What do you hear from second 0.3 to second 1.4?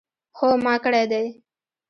هو ما کړی دی